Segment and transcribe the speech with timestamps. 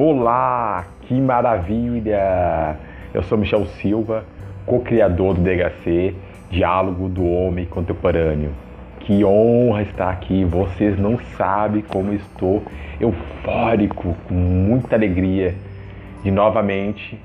[0.00, 2.76] Olá, que maravilha!
[3.12, 4.24] Eu sou Michel Silva,
[4.64, 6.14] co-criador do DHC,
[6.48, 8.52] Diálogo do Homem Contemporâneo.
[9.00, 12.62] Que honra estar aqui, vocês não sabem como estou
[13.00, 15.56] eufórico, com muita alegria
[16.22, 17.20] de novamente,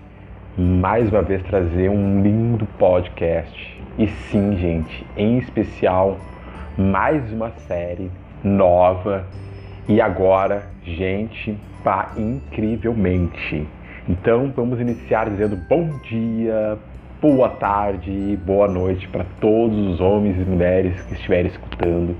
[0.58, 3.84] mais uma vez, trazer um lindo podcast.
[4.00, 6.18] E sim, gente, em especial,
[6.76, 8.10] mais uma série
[8.44, 9.28] nova
[9.88, 13.68] e agora, gente, pá, incrivelmente.
[14.08, 16.78] Então vamos iniciar dizendo bom dia,
[17.22, 22.16] boa tarde, boa noite para todos os homens e mulheres que estiverem escutando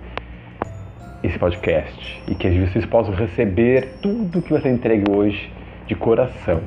[1.22, 5.52] esse podcast e que vocês possam receber tudo que vai ser entregue hoje
[5.88, 6.62] de coração,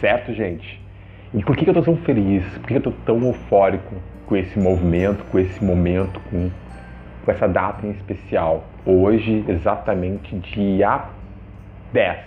[0.00, 0.80] certo, gente?
[1.32, 2.44] E por que eu estou tão feliz?
[2.58, 3.94] Por que eu estou tão eufórico
[4.26, 6.50] com esse movimento, com esse momento, com
[7.24, 8.64] com essa data em especial.
[8.84, 11.04] Hoje, exatamente dia
[11.92, 12.18] 10.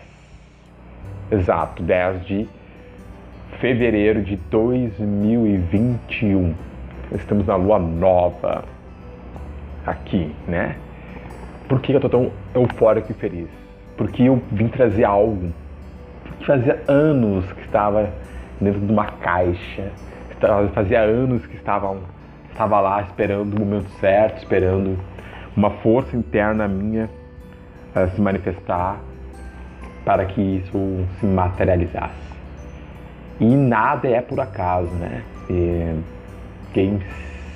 [1.31, 2.47] Exato, 10 de
[3.59, 6.53] fevereiro de 2021.
[7.13, 8.65] Estamos na lua nova
[9.85, 10.75] aqui, né?
[11.67, 13.47] Por que eu tô tão eufórico e feliz?
[13.95, 15.53] Porque eu vim trazer algo
[16.39, 18.09] que fazia anos que estava
[18.59, 19.91] dentro de uma caixa,
[20.73, 21.99] fazia anos que estavam
[22.51, 24.99] estava lá esperando o momento certo, esperando
[25.55, 27.09] uma força interna minha
[27.95, 28.99] uh, se manifestar
[30.05, 32.33] para que isso se materializasse.
[33.39, 35.23] E nada é por acaso, né?
[35.49, 35.99] E
[36.73, 36.99] quem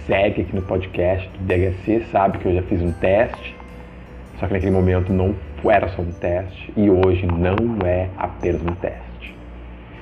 [0.06, 3.56] segue aqui no podcast do DHC sabe que eu já fiz um teste,
[4.40, 5.36] só que naquele momento não
[5.70, 9.36] era só um teste e hoje não é apenas um teste.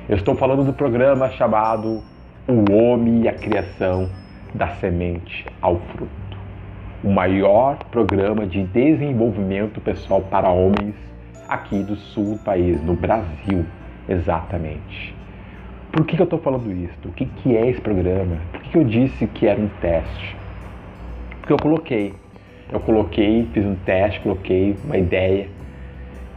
[0.07, 2.03] Eu estou falando do programa chamado
[2.47, 4.09] O Homem e a Criação
[4.53, 6.37] da semente ao fruto.
[7.03, 10.95] O maior programa de desenvolvimento pessoal para homens
[11.47, 13.65] aqui do sul do país, no Brasil,
[14.07, 15.15] exatamente.
[15.91, 16.93] Por que, que eu estou falando isso?
[17.05, 18.37] O que, que é esse programa?
[18.51, 20.35] Por que, que eu disse que era um teste?
[21.39, 22.13] Porque eu coloquei.
[22.71, 25.47] Eu coloquei, fiz um teste, coloquei uma ideia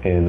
[0.04, 0.20] é,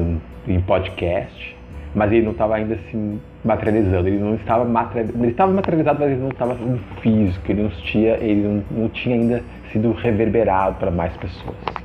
[0.48, 1.56] em podcast,
[1.94, 4.08] mas ele não estava ainda assim materializando.
[4.08, 7.70] Ele não estava materializado, ele estava materializado, mas ele não estava no físico, ele não
[7.70, 11.79] tinha, ele não, não tinha ainda sido reverberado para mais pessoas.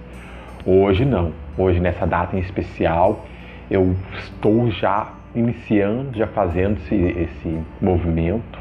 [0.68, 1.31] Hoje não.
[1.56, 3.24] Hoje nessa data em especial,
[3.70, 8.58] eu estou já iniciando, já fazendo esse, esse movimento.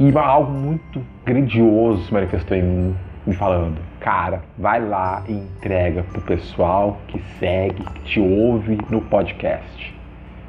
[0.00, 6.02] E algo muito grandioso se manifestou em mim, me falando, cara, vai lá e entrega
[6.04, 9.94] pro pessoal que segue, que te ouve no podcast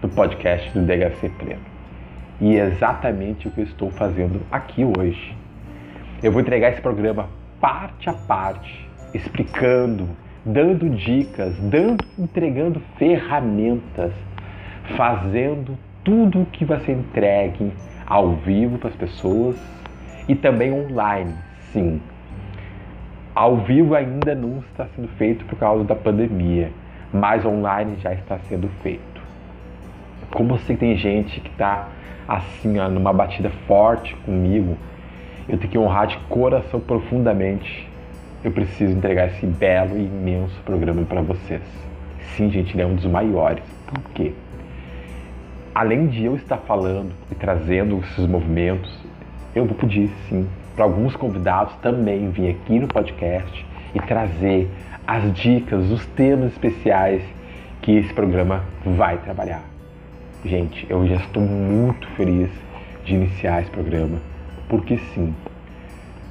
[0.01, 1.61] do podcast do DHC Pleno.
[2.39, 5.35] E é exatamente o que eu estou fazendo aqui hoje.
[6.23, 7.27] Eu vou entregar esse programa
[7.59, 10.07] parte a parte, explicando,
[10.45, 14.13] dando dicas, dando, entregando ferramentas,
[14.95, 17.71] fazendo tudo o que vai ser entregue
[18.05, 19.55] ao vivo para as pessoas
[20.27, 21.33] e também online,
[21.71, 22.01] sim.
[23.35, 26.71] Ao vivo ainda não está sendo feito por causa da pandemia,
[27.13, 29.21] mas online já está sendo feito.
[30.31, 31.87] Como que tem gente que está
[32.27, 34.77] assim, ó, numa batida forte comigo,
[35.47, 37.88] eu tenho que honrar de coração profundamente.
[38.41, 41.61] Eu preciso entregar esse belo e imenso programa para vocês.
[42.37, 43.63] Sim, gente, ele é um dos maiores.
[43.85, 44.31] Por quê?
[45.75, 48.89] Além de eu estar falando e trazendo esses movimentos,
[49.53, 54.69] eu vou pedir sim para alguns convidados também vir aqui no podcast e trazer
[55.05, 57.21] as dicas, os temas especiais
[57.81, 59.63] que esse programa vai trabalhar.
[60.45, 62.49] Gente, eu já estou muito feliz
[63.03, 64.19] de iniciar esse programa,
[64.69, 65.35] porque sim,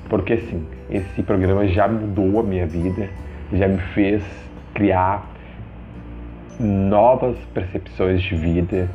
[0.09, 3.09] porque sim, esse programa já mudou a minha vida,
[3.53, 4.23] já me fez
[4.75, 5.27] criar
[6.59, 8.89] novas percepções de vida,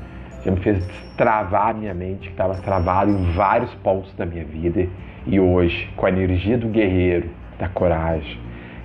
[0.44, 4.88] já me fez destravar minha mente, que estava travada em vários pontos da minha vida,
[5.26, 8.40] e hoje, com a energia do guerreiro, da coragem,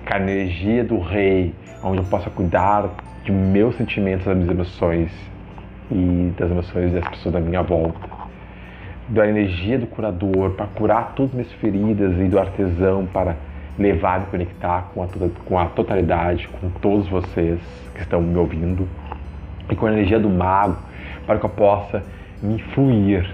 [0.07, 1.53] com a energia do rei,
[1.83, 2.89] onde eu possa cuidar
[3.23, 5.11] de meus sentimentos, das minhas emoções,
[5.91, 8.18] e das emoções das pessoas da minha volta.
[9.09, 13.35] Da energia do curador para curar todas as feridas e do artesão para
[13.77, 15.07] levar e conectar com a,
[15.45, 17.59] com a totalidade, com todos vocês
[17.95, 18.87] que estão me ouvindo.
[19.69, 20.77] E com a energia do mago
[21.25, 22.03] para que eu possa
[22.41, 23.29] me fluir,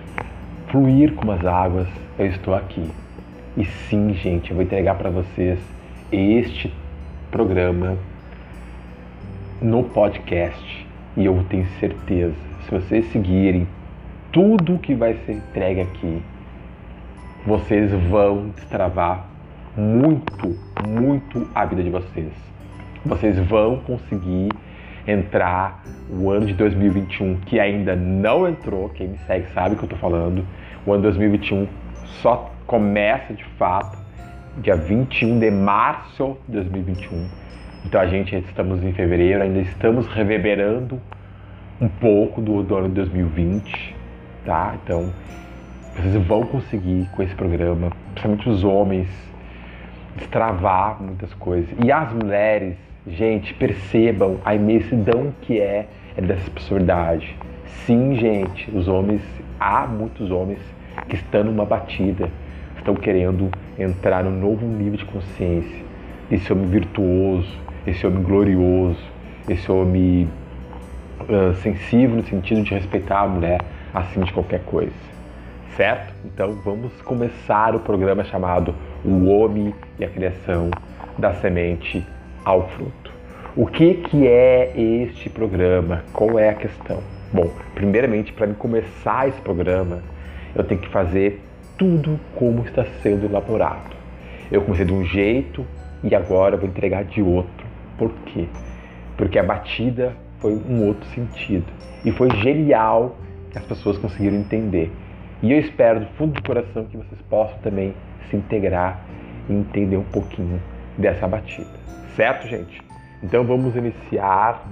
[0.68, 1.88] fluir como as águas,
[2.18, 2.90] eu estou aqui.
[3.56, 5.60] E sim, gente, eu vou entregar para vocês
[6.12, 6.74] este
[7.32, 7.98] programa
[9.62, 12.36] no podcast e eu tenho certeza,
[12.66, 13.68] se vocês seguirem
[14.36, 16.22] tudo que vai ser entregue aqui,
[17.48, 19.28] vocês vão destravar
[19.78, 22.34] muito, muito a vida de vocês.
[23.06, 24.50] Vocês vão conseguir
[25.08, 29.84] entrar o ano de 2021, que ainda não entrou, quem me segue sabe o que
[29.84, 30.46] eu estou falando.
[30.86, 31.66] O ano 2021
[32.22, 33.98] só começa de fato
[34.58, 37.26] dia 21 de março de 2021.
[37.86, 41.00] Então a gente estamos em fevereiro, ainda estamos reverberando
[41.80, 43.96] um pouco do, do ano de 2020,
[44.46, 44.76] tá?
[44.84, 45.12] Então
[45.96, 49.08] vocês vão conseguir com esse programa, principalmente os homens,
[50.18, 51.70] destravar muitas coisas.
[51.84, 52.76] E as mulheres,
[53.08, 55.88] gente, percebam a imensidão que é,
[56.18, 57.36] é dessa possibilidade.
[57.86, 59.22] Sim, gente, os homens,
[59.60, 60.60] há muitos homens
[61.08, 62.30] que estão numa batida,
[62.78, 65.86] estão querendo entrar num novo nível de consciência.
[66.30, 69.00] Esse homem virtuoso, esse homem glorioso,
[69.48, 70.28] esse homem
[71.30, 73.62] uh, sensível no sentido de respeitar a mulher
[73.94, 74.94] acima de qualquer coisa.
[75.76, 76.14] Certo?
[76.24, 78.74] Então vamos começar o programa chamado
[79.04, 80.72] O Homem e a Criação
[81.18, 82.06] da Semente
[82.44, 83.12] ao Fruto.
[83.56, 86.04] O que, que é este programa?
[86.14, 87.02] Qual é a questão?
[87.32, 90.02] Bom, primeiramente, para começar esse programa,
[90.54, 91.42] eu tenho que fazer
[91.78, 93.96] tudo como está sendo elaborado.
[94.52, 95.66] Eu comecei de um jeito
[96.04, 97.66] e agora vou entregar de outro.
[97.98, 98.46] Por quê?
[99.18, 101.66] Porque a batida foi um outro sentido.
[102.04, 103.18] E foi genial
[103.52, 104.92] que as pessoas conseguiram entender.
[105.42, 107.94] E eu espero do fundo do coração que vocês possam também
[108.30, 109.06] se integrar
[109.50, 110.62] e entender um pouquinho
[110.98, 111.70] dessa batida.
[112.16, 112.82] Certo, gente?
[113.22, 114.66] Então vamos iniciar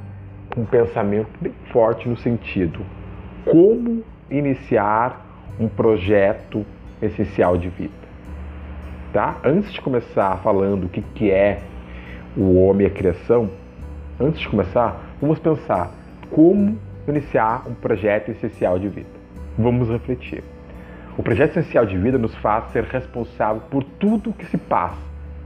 [0.56, 2.86] um pensamento bem forte no sentido
[3.46, 5.26] como iniciar
[5.60, 6.66] um projeto
[7.02, 7.92] essencial de vida.
[9.12, 9.38] Tá?
[9.44, 11.62] Antes de começar falando o que, que é
[12.36, 13.50] o homem e a criação,
[14.20, 15.92] antes de começar, vamos pensar
[16.30, 16.78] como
[17.08, 19.10] iniciar um projeto essencial de vida.
[19.58, 20.44] Vamos refletir.
[21.18, 24.98] O projeto essencial de vida nos faz ser responsável por tudo o que se passa,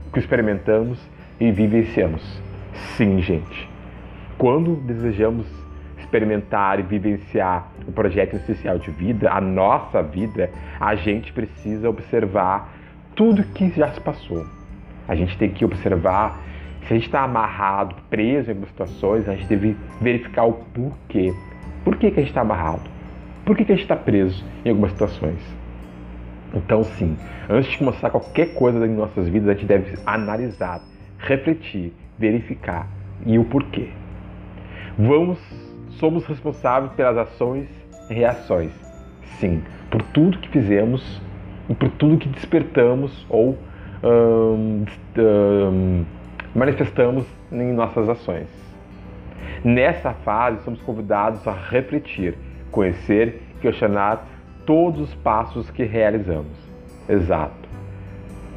[0.08, 0.98] o que experimentamos
[1.38, 2.22] e vivenciamos.
[2.96, 3.68] Sim, gente.
[4.38, 5.46] Quando desejamos
[5.98, 10.50] experimentar e vivenciar o projeto essencial de vida, a nossa vida,
[10.80, 12.72] a gente precisa observar
[13.14, 14.46] tudo que já se passou.
[15.06, 16.40] A gente tem que observar
[16.88, 21.34] se a gente está amarrado, preso em algumas situações, a gente deve verificar o porquê.
[21.84, 22.88] Por que, que a gente está amarrado?
[23.44, 25.38] Por que, que a gente está preso em algumas situações?
[26.54, 27.14] Então, sim,
[27.48, 30.80] antes de começar qualquer coisa em nossas vidas, a gente deve analisar,
[31.18, 32.88] refletir, verificar
[33.26, 33.90] e o porquê.
[34.98, 35.38] Vamos
[35.98, 37.68] somos responsáveis pelas ações
[38.08, 38.72] e reações.
[39.38, 41.20] Sim, por tudo que fizemos
[41.68, 43.58] e por tudo que despertamos ou
[44.02, 44.84] hum,
[45.18, 46.04] hum,
[46.58, 48.48] manifestamos em nossas ações.
[49.64, 52.36] Nessa fase, somos convidados a refletir,
[52.70, 54.26] conhecer e questionar
[54.66, 56.56] todos os passos que realizamos.
[57.08, 57.68] Exato.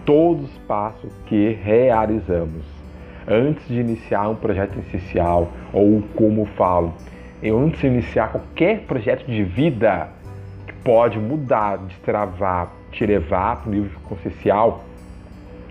[0.03, 2.65] Todos os passos que realizamos.
[3.27, 6.93] Antes de iniciar um projeto essencial, ou como falo,
[7.43, 10.09] antes de iniciar qualquer projeto de vida
[10.65, 14.83] que pode mudar, destravar, te levar para o nível consciencial,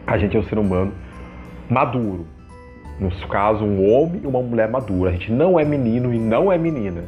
[0.06, 0.93] a gente é um ser humano
[1.70, 2.26] maduro.
[2.99, 5.11] No caso, um homem e uma mulher madura.
[5.11, 7.05] A gente não é menino e não é menina.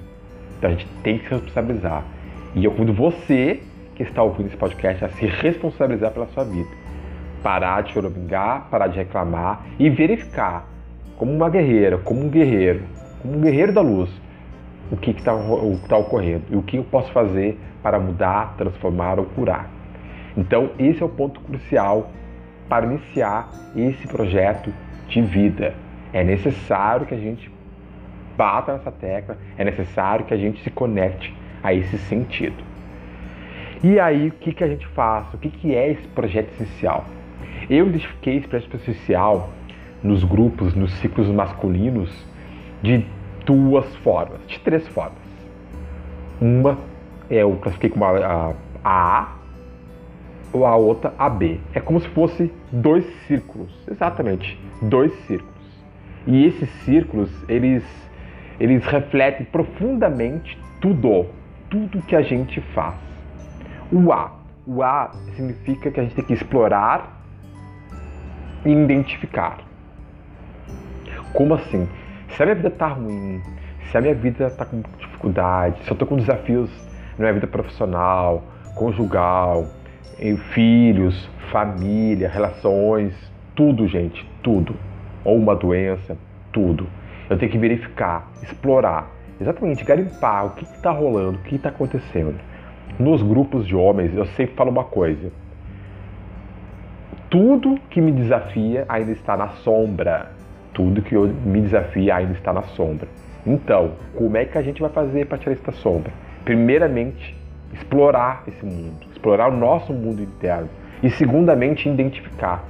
[0.57, 2.05] Então a gente tem que se responsabilizar.
[2.55, 3.61] E eu convido você
[3.95, 6.69] que está ouvindo esse podcast a se responsabilizar pela sua vida.
[7.43, 10.67] Parar de choramingar, parar de reclamar e verificar
[11.17, 12.83] como uma guerreira, como um guerreiro,
[13.21, 14.11] como um guerreiro da luz,
[14.91, 15.33] o que está
[15.89, 19.69] tá ocorrendo e o que eu posso fazer para mudar, transformar ou curar.
[20.37, 22.11] Então, esse é o ponto crucial
[22.73, 24.73] para iniciar esse projeto
[25.07, 25.75] de vida.
[26.11, 27.53] É necessário que a gente
[28.35, 32.65] bata nessa tecla, é necessário que a gente se conecte a esse sentido.
[33.85, 35.27] E aí, o que, que a gente faz?
[35.35, 37.05] O que, que é esse projeto essencial?
[37.69, 39.51] Eu identifiquei esse projeto essencial
[40.03, 42.27] nos grupos, nos ciclos masculinos,
[42.81, 43.05] de
[43.45, 45.19] duas formas, de três formas.
[46.41, 46.79] Uma
[47.29, 49.42] é eu classifiquei como a, a A
[50.53, 51.59] ou a outra a B.
[51.75, 55.53] É como se fosse dois círculos, exatamente, dois círculos.
[56.27, 57.83] E esses círculos, eles,
[58.61, 61.27] eles refletem profundamente tudo,
[61.71, 62.95] tudo que a gente faz.
[63.91, 64.33] O A,
[64.67, 67.21] o A significa que a gente tem que explorar
[68.65, 69.59] e identificar.
[71.33, 71.89] Como assim?
[72.29, 73.43] Se a minha vida tá ruim,
[73.91, 76.71] se a minha vida tá com dificuldade, se eu tô com desafios
[77.19, 78.45] na minha vida profissional,
[78.75, 79.67] conjugal,
[80.53, 83.15] filhos, família, relações,
[83.55, 84.75] tudo, gente, tudo.
[85.25, 86.17] Ou uma doença,
[86.53, 86.87] tudo.
[87.29, 92.39] Eu tenho que verificar, explorar, exatamente, garimpar o que está rolando, o que está acontecendo.
[92.99, 95.33] Nos grupos de homens, eu sempre falo uma coisa.
[97.31, 100.43] Tudo que me desafia ainda está na sombra
[100.73, 103.09] tudo que me desafia ainda está na sombra.
[103.47, 106.13] Então, como é que a gente vai fazer para tirar essa sombra?
[106.45, 107.37] Primeiramente,
[107.73, 110.69] explorar esse mundo, explorar o nosso mundo interno.
[111.03, 112.65] E segundamente, identificar.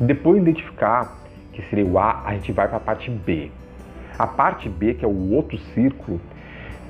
[0.00, 1.16] Depois de identificar,
[1.52, 3.50] que seria o A, a gente vai para a parte B.
[4.18, 6.20] A parte B, que é o outro círculo,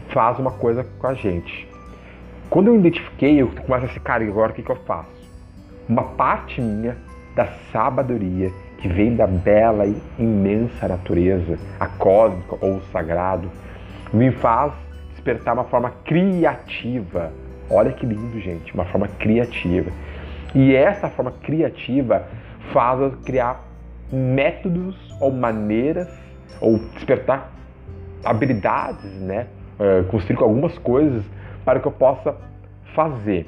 [0.08, 1.68] faz uma coisa com a gente.
[2.48, 5.10] Quando eu identifiquei, eu começo a ficar, agora o que, que eu faço?
[5.86, 6.96] Uma parte minha
[7.34, 13.50] da sabedoria que vem da bela e imensa natureza, a cósmica ou o sagrado,
[14.12, 14.72] me faz
[15.12, 17.32] despertar uma forma criativa.
[17.70, 19.90] Olha que lindo, gente, uma forma criativa.
[20.54, 22.26] E essa forma criativa
[22.72, 23.64] faz eu criar
[24.10, 26.08] métodos ou maneiras
[26.60, 27.50] ou despertar
[28.24, 29.46] habilidades, né?
[29.78, 31.22] Uh, construir algumas coisas
[31.64, 32.34] para que eu possa
[32.94, 33.46] fazer,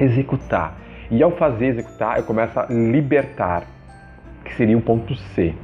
[0.00, 0.76] executar.
[1.10, 3.64] E ao fazer, executar, eu começo a libertar,
[4.44, 5.54] que seria o ponto C,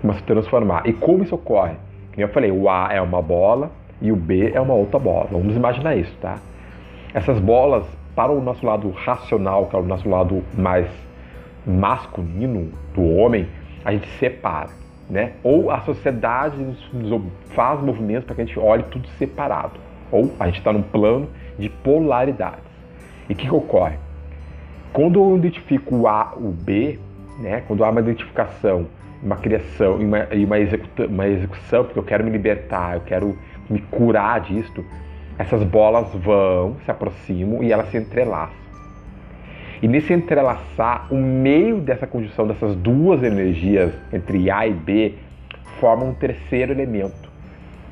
[0.00, 0.86] começa a transformar.
[0.86, 1.74] E como isso ocorre?
[2.12, 5.28] Como eu falei, o A é uma bola e o B é uma outra bola.
[5.30, 6.38] Vamos imaginar isso, tá?
[7.14, 10.86] Essas bolas, para o nosso lado racional, que é o nosso lado mais
[11.66, 13.46] masculino do homem,
[13.84, 15.32] a gente separa né?
[15.42, 16.56] Ou a sociedade
[16.92, 19.72] nos faz movimentos para que a gente olhe tudo separado.
[20.12, 22.64] Ou a gente está num plano de polaridades.
[23.28, 23.96] E o que, que, ocorre?
[24.92, 26.98] Quando eu identifico o A, o B,
[27.38, 27.62] né?
[27.66, 28.86] quando há uma identificação,
[29.22, 33.38] uma criação e uma, uma, uma execução, porque eu quero me libertar, eu quero
[33.68, 34.84] me curar disto,
[35.40, 38.54] essas bolas vão, se aproximam e elas se entrelaçam.
[39.80, 45.14] E nesse entrelaçar, o meio dessa conjunção dessas duas energias, entre A e B,
[45.80, 47.30] forma um terceiro elemento,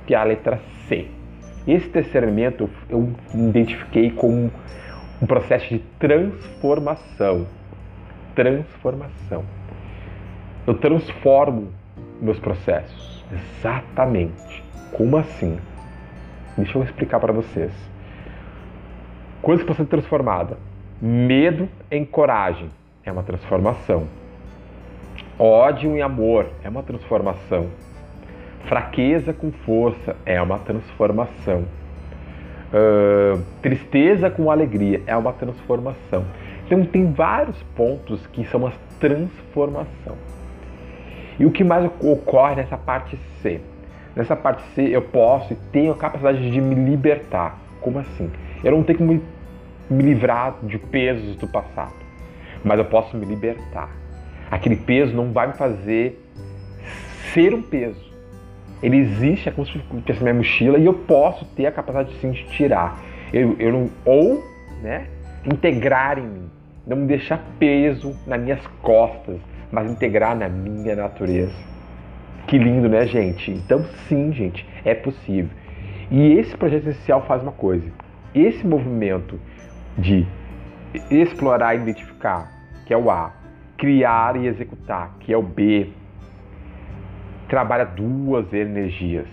[0.06, 1.06] que é a letra C.
[1.66, 4.50] Esse terceiro elemento eu identifiquei como
[5.22, 7.46] um processo de transformação.
[8.34, 9.42] Transformação.
[10.66, 11.68] Eu transformo
[12.20, 13.24] meus processos.
[13.32, 14.62] Exatamente.
[14.92, 15.58] Como assim?
[16.58, 17.72] Deixa eu explicar para vocês.
[19.40, 20.58] Coisa pode ser transformada
[21.00, 22.68] Medo em coragem
[23.04, 24.08] é uma transformação.
[25.38, 27.68] Ódio em amor é uma transformação.
[28.64, 31.66] Fraqueza com força é uma transformação.
[32.72, 36.24] Uh, tristeza com alegria é uma transformação.
[36.66, 40.16] Então tem vários pontos que são uma transformação.
[41.38, 43.60] E o que mais ocorre nessa parte C?
[44.18, 47.56] Nessa parte C eu posso e tenho a capacidade de me libertar.
[47.80, 48.28] Como assim?
[48.64, 49.22] Eu não tenho como
[49.88, 51.94] me livrar de pesos do passado,
[52.64, 53.88] mas eu posso me libertar.
[54.50, 56.20] Aquele peso não vai me fazer
[57.32, 58.12] ser um peso.
[58.82, 62.20] Ele existe, é como se fosse minha mochila e eu posso ter a capacidade de,
[62.20, 63.00] sim, de tirar.
[63.32, 64.42] Eu, eu não, ou
[64.82, 65.06] né,
[65.46, 66.50] integrar em mim,
[66.84, 69.38] não me deixar peso nas minhas costas,
[69.70, 71.67] mas integrar na minha natureza.
[72.48, 73.50] Que lindo, né, gente?
[73.50, 75.50] Então, sim, gente, é possível.
[76.10, 77.86] E esse projeto essencial faz uma coisa:
[78.34, 79.38] esse movimento
[79.98, 80.26] de
[81.10, 82.50] explorar e identificar,
[82.86, 83.34] que é o A,
[83.76, 85.90] criar e executar, que é o B,
[87.50, 89.28] trabalha duas energias,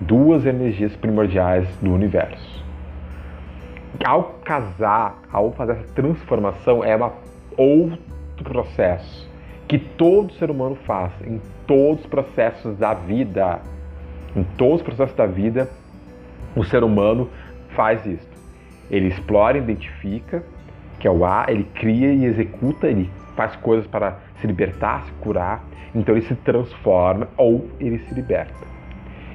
[0.00, 2.66] duas energias primordiais do universo.
[4.04, 7.12] Ao casar, ao fazer essa transformação, é uma,
[7.56, 9.27] outro processo
[9.68, 13.60] que todo ser humano faz em todos os processos da vida.
[14.34, 15.68] Em todos os processos da vida,
[16.56, 17.28] o ser humano
[17.76, 18.28] faz isso.
[18.90, 20.42] Ele explora, identifica,
[20.98, 25.12] que é o A, ele cria e executa, ele faz coisas para se libertar, se
[25.20, 25.62] curar,
[25.94, 28.66] então ele se transforma ou ele se liberta.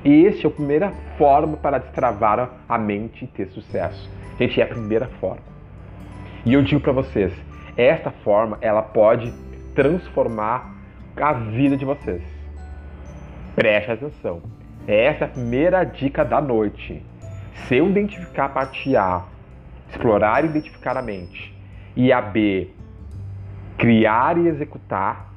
[0.04, 4.10] E esse é a primeira forma para destravar a mente e ter sucesso.
[4.38, 5.42] Gente, é a primeira forma.
[6.46, 7.32] E eu digo para vocês,
[7.78, 9.32] esta forma ela pode
[9.76, 10.76] transformar
[11.16, 12.22] a vida de vocês.
[13.56, 14.42] Preste atenção.
[14.88, 17.04] Essa é a primeira dica da noite.
[17.68, 19.24] Se eu identificar a parte A
[19.94, 21.54] explorar e identificar a mente,
[21.96, 22.70] e a B,
[23.78, 25.32] criar e executar,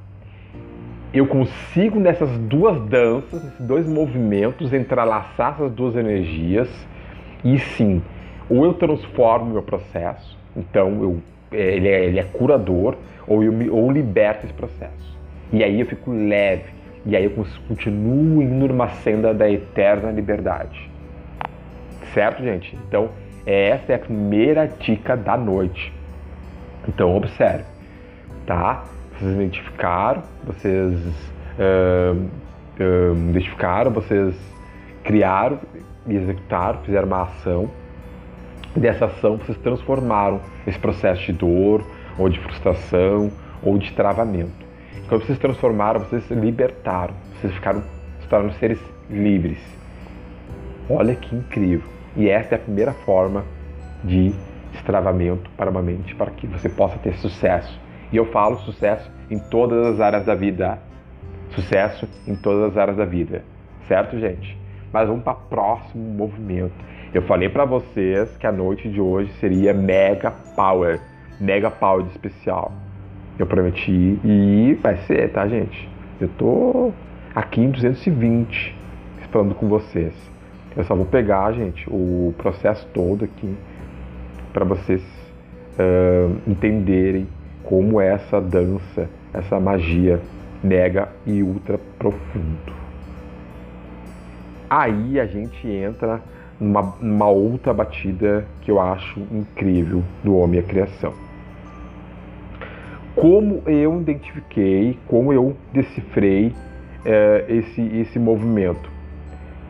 [1.13, 6.69] eu consigo nessas duas danças, nesses dois movimentos, entrelaçar essas duas energias
[7.43, 8.01] e sim,
[8.49, 12.95] ou eu transformo meu processo, então eu, é, ele, é, ele é curador,
[13.27, 15.17] ou eu me, ou liberto esse processo.
[15.51, 16.65] E aí eu fico leve,
[17.05, 17.31] e aí eu
[17.67, 20.89] continuo indo numa senda da eterna liberdade.
[22.13, 22.77] Certo, gente?
[22.87, 23.09] Então,
[23.45, 25.93] essa é a primeira dica da noite.
[26.87, 27.63] Então observe,
[28.45, 28.83] tá?
[29.11, 30.99] Vocês identificaram, vocês
[31.57, 32.15] uh,
[32.79, 34.35] uh, identificaram, vocês
[35.03, 35.59] criaram
[36.07, 37.69] e executaram, fizeram uma ação.
[38.77, 41.83] Dessa ação vocês transformaram esse processo de dor,
[42.17, 43.31] ou de frustração,
[43.63, 44.65] ou de travamento.
[45.09, 47.81] Quando vocês transformaram, vocês se libertaram, vocês ficaram,
[48.19, 48.79] se tornaram seres
[49.09, 49.57] livres.
[50.87, 51.89] Olha que incrível.
[52.15, 53.43] E essa é a primeira forma
[54.03, 54.31] de
[54.71, 57.79] destravamento para uma mente, para que você possa ter sucesso.
[58.11, 60.77] E eu falo sucesso em todas as áreas da vida.
[61.49, 63.43] Sucesso em todas as áreas da vida.
[63.87, 64.57] Certo, gente?
[64.93, 66.75] Mas vamos para o próximo movimento.
[67.17, 71.01] Eu falei para vocês que a noite de hoje seria Mega Power.
[71.41, 72.71] Mega Power de especial.
[73.39, 75.89] Eu prometi e vai ser, tá, gente?
[76.21, 76.91] Eu tô
[77.33, 78.75] aqui em 220
[79.31, 80.13] falando com vocês.
[80.75, 83.57] Eu só vou pegar, gente, o processo todo aqui
[84.53, 85.01] para vocês
[85.73, 87.27] uh, entenderem
[87.63, 90.21] como é essa dança, essa magia
[90.63, 92.77] mega e ultra profundo.
[94.69, 96.21] Aí a gente entra
[96.59, 101.13] numa outra batida que eu acho incrível do homem e a criação.
[103.15, 108.89] Como eu identifiquei, como eu decifrei uh, esse, esse movimento?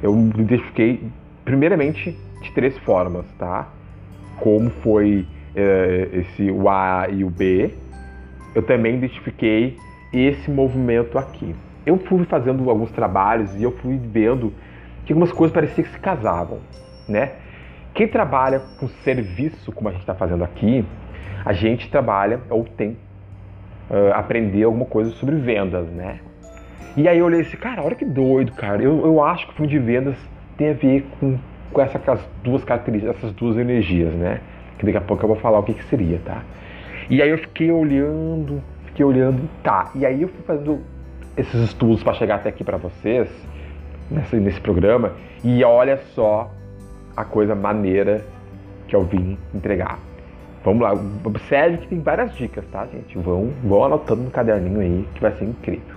[0.04, 1.02] Eu identifiquei,
[1.46, 3.70] primeiramente, de três formas, tá?
[4.40, 5.26] Como foi
[5.56, 7.74] uh, esse o A e o B.
[8.54, 9.78] Eu também identifiquei
[10.12, 11.56] esse movimento aqui.
[11.86, 14.52] Eu fui fazendo alguns trabalhos e eu fui vendo
[15.08, 16.60] que algumas coisas pareciam que se casavam,
[17.08, 17.32] né?
[17.94, 20.86] Quem trabalha com serviço, como a gente está fazendo aqui,
[21.46, 22.98] a gente trabalha ou tem
[23.90, 26.20] uh, aprender alguma coisa sobre vendas, né?
[26.98, 28.84] E aí eu olhei assim, cara, olha que doido, cara.
[28.84, 30.18] Eu, eu acho que o fundo de vendas
[30.58, 31.38] tem a ver com,
[31.72, 34.42] com essas duas características, essas duas energias, né?
[34.78, 36.44] Que daqui a pouco eu vou falar o que, que seria, tá?
[37.10, 39.90] E aí eu fiquei olhando, fiquei olhando, tá.
[39.96, 40.82] E aí eu fui fazendo
[41.38, 43.30] esses estudos para chegar até aqui para vocês,
[44.10, 46.52] nesse, nesse programa, e olha só
[47.16, 48.24] a coisa maneira
[48.88, 50.00] que eu vim entregar.
[50.64, 53.18] Vamos lá, observe que tem várias dicas, tá, gente?
[53.18, 55.96] Vão, vão anotando no caderninho aí, que vai ser incrível.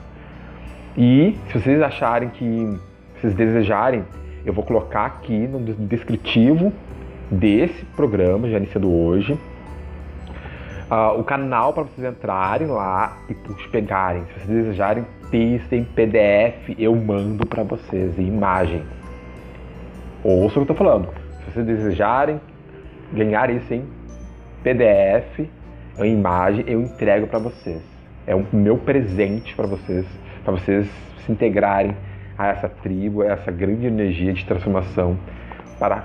[0.96, 2.46] E se vocês acharem que,
[3.14, 4.04] se vocês desejarem,
[4.44, 6.72] eu vou colocar aqui no descritivo
[7.30, 9.38] desse programa, já iniciando hoje,
[10.90, 13.34] uh, o canal para vocês entrarem lá e
[13.68, 14.24] pegarem.
[14.24, 18.82] Se vocês desejarem, texto em PDF, eu mando para vocês em imagem.
[20.24, 21.08] Ouça o que eu estou falando.
[21.38, 22.40] Se vocês desejarem
[23.12, 23.84] ganhar isso em
[24.62, 25.48] PDF,
[25.98, 27.82] em imagem, eu entrego para vocês.
[28.26, 30.06] É o meu presente para vocês,
[30.44, 30.88] para vocês
[31.24, 31.96] se integrarem
[32.36, 35.18] a essa tribo, a essa grande energia de transformação,
[35.78, 36.04] para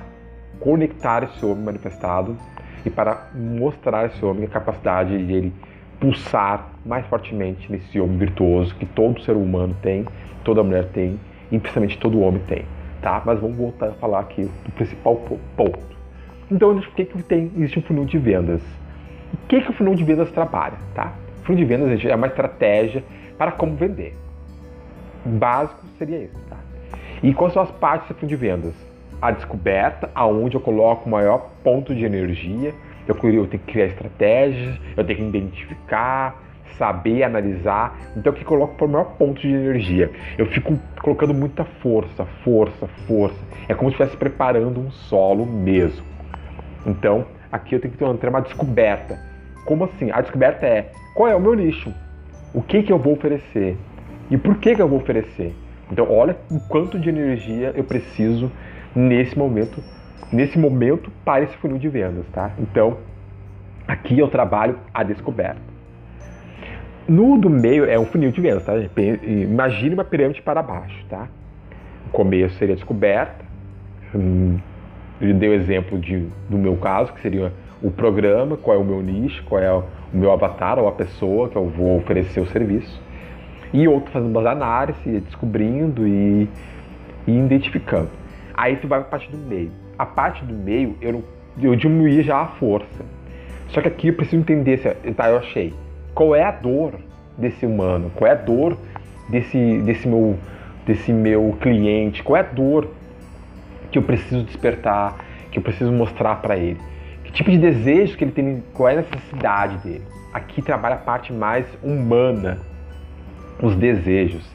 [0.59, 2.37] conectar esse homem manifestado
[2.85, 5.53] e para mostrar esse homem a capacidade de ele
[5.99, 10.05] pulsar mais fortemente nesse homem virtuoso que todo ser humano tem,
[10.43, 11.19] toda mulher tem
[11.51, 12.65] e principalmente todo homem tem,
[13.01, 13.21] tá?
[13.25, 15.15] Mas vamos voltar a falar aqui do principal
[15.55, 15.95] ponto.
[16.51, 18.61] Então, o que, que tem, existe um funil de vendas?
[19.33, 21.13] O que, que o funil de vendas trabalha, tá?
[21.41, 23.03] O funil de vendas é uma estratégia
[23.37, 24.15] para como vender.
[25.25, 26.57] O básico seria isso, tá?
[27.23, 28.84] E quais são as partes do funil de vendas?
[29.27, 32.73] A descoberta, aonde eu coloco o maior ponto de energia.
[33.07, 36.41] Eu, eu tenho que criar estratégias, eu tenho que identificar,
[36.77, 37.97] saber, analisar.
[38.15, 40.11] Então eu que coloco para o maior ponto de energia.
[40.37, 43.39] Eu fico colocando muita força, força, força.
[43.67, 46.05] É como se estivesse preparando um solo mesmo.
[46.85, 49.19] Então aqui eu tenho que ter uma descoberta.
[49.65, 50.11] Como assim?
[50.11, 51.93] A descoberta é qual é o meu nicho?
[52.53, 53.77] O que, que eu vou oferecer?
[54.29, 55.53] E por que, que eu vou oferecer?
[55.91, 58.51] Então olha o quanto de energia eu preciso
[58.95, 59.83] nesse momento,
[60.31, 62.51] nesse momento para esse funil de vendas, tá?
[62.57, 62.97] Então,
[63.87, 65.61] aqui eu trabalho a descoberta.
[67.07, 68.73] No do meio é um funil de vendas, tá?
[69.23, 71.27] Imagine uma pirâmide para baixo, tá?
[72.07, 73.45] O começo seria descoberta.
[74.15, 74.57] Hum,
[75.21, 78.83] eu dei o exemplo de, do meu caso, que seria o programa, qual é o
[78.83, 82.47] meu nicho, qual é o meu avatar ou a pessoa que eu vou oferecer o
[82.47, 83.01] serviço.
[83.73, 86.49] E outro fazendo umas análises, descobrindo e,
[87.27, 88.09] e identificando.
[88.55, 89.71] Aí tu vai para a parte do meio.
[89.97, 91.23] A parte do meio eu,
[91.61, 93.03] eu diminuí já a força.
[93.69, 94.79] Só que aqui eu preciso entender
[95.15, 95.73] tá, eu achei.
[96.13, 96.93] Qual é a dor
[97.37, 98.11] desse humano?
[98.15, 98.77] Qual é a dor
[99.29, 100.37] desse, desse, meu,
[100.85, 102.23] desse meu cliente?
[102.23, 102.89] Qual é a dor
[103.91, 105.17] que eu preciso despertar?
[105.51, 106.79] Que eu preciso mostrar para ele?
[107.23, 108.63] Que tipo de desejo que ele tem?
[108.73, 110.03] Qual é a necessidade dele?
[110.33, 112.59] Aqui trabalha a parte mais humana,
[113.61, 114.45] os desejos.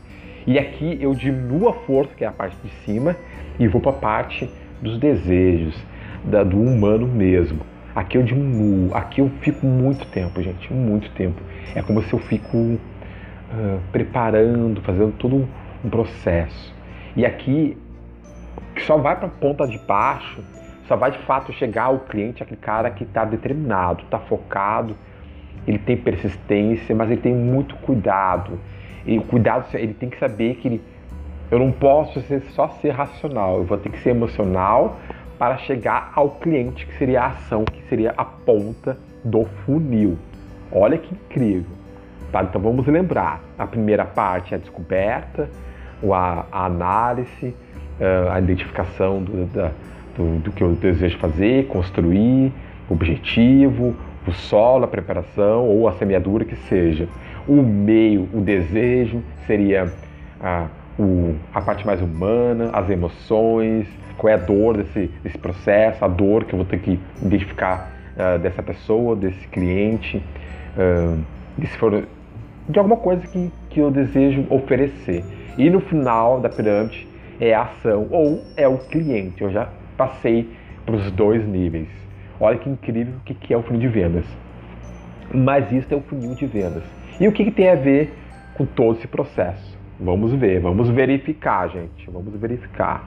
[0.46, 3.16] E aqui eu diminuo a força, que é a parte de cima,
[3.60, 5.76] e vou para a parte dos desejos,
[6.24, 7.60] da, do humano mesmo.
[7.94, 11.40] Aqui eu diminuo, aqui eu fico muito tempo, gente, muito tempo.
[11.74, 12.80] É como se eu fico uh,
[13.92, 15.46] preparando, fazendo todo
[15.84, 16.74] um processo.
[17.14, 17.76] E aqui
[18.78, 20.40] só vai para a ponta de baixo,
[20.88, 24.96] só vai de fato chegar ao cliente, aquele cara que está determinado, está focado,
[25.66, 28.58] ele tem persistência, mas ele tem muito cuidado.
[29.04, 30.82] E o cuidado, ele tem que saber que ele
[31.50, 35.00] Eu não posso ser, só ser racional, eu vou ter que ser emocional
[35.36, 40.16] para chegar ao cliente, que seria a ação, que seria a ponta do funil.
[40.70, 41.72] Olha que incrível.
[42.30, 42.42] Tá?
[42.42, 45.50] Então vamos lembrar: a primeira parte é a descoberta,
[46.04, 47.54] a, a análise,
[47.98, 49.46] eh, a identificação do,
[50.16, 52.52] do, do que eu desejo fazer, construir,
[52.88, 57.08] o objetivo, o solo, a preparação ou a semeadura que seja.
[57.48, 59.92] O meio, o desejo, seria
[60.40, 60.68] a,
[61.00, 66.08] o, a parte mais humana, as emoções, qual é a dor desse, desse processo, a
[66.08, 70.22] dor que eu vou ter que identificar uh, dessa pessoa, desse cliente,
[70.76, 71.18] uh,
[71.78, 72.04] for,
[72.68, 75.24] de alguma coisa que, que eu desejo oferecer.
[75.56, 77.08] E no final da pirâmide
[77.40, 79.42] é a ação ou é o cliente.
[79.42, 80.50] Eu já passei
[80.84, 81.88] para os dois níveis.
[82.38, 84.24] Olha que incrível o que é o funil de vendas.
[85.32, 86.82] Mas isso é o funil de vendas.
[87.18, 88.12] E o que, que tem a ver
[88.54, 89.69] com todo esse processo?
[90.02, 92.10] Vamos ver, vamos verificar, gente.
[92.10, 93.04] Vamos verificar.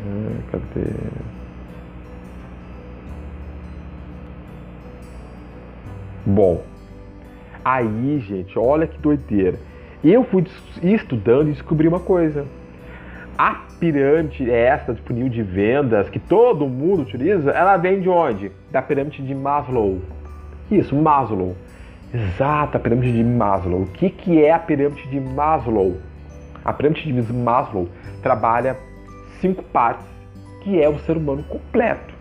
[0.00, 0.90] Ah, cadê?
[6.24, 6.64] Bom,
[7.62, 9.58] aí, gente, olha que doideira.
[10.02, 10.44] Eu fui
[10.82, 12.46] estudando e descobri uma coisa.
[13.36, 18.52] A pirâmide essa de funil de vendas que todo mundo utiliza, ela vem de onde?
[18.70, 20.00] Da pirâmide de Maslow.
[20.70, 21.56] Isso, Maslow.
[22.12, 23.82] Exato, a pirâmide de Maslow.
[23.82, 25.96] O que, que é a pirâmide de Maslow?
[26.64, 27.88] A pirâmide de Maslow
[28.22, 28.76] trabalha
[29.40, 30.06] cinco partes,
[30.62, 32.14] que é o ser humano completo.